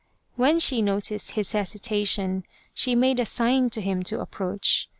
[0.35, 4.89] When she noticed his hesitation she made a sign to him to approach.